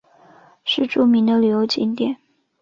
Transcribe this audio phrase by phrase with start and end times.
[0.65, 2.17] 是著名的旅游景点。